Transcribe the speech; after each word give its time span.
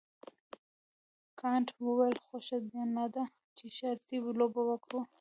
کانت 1.39 1.67
وویل 1.85 2.17
خوښه 2.25 2.57
دې 2.71 2.83
نه 2.95 3.05
ده 3.13 3.23
چې 3.57 3.65
شرطي 3.77 4.17
لوبه 4.39 4.61
وکړو. 4.69 5.01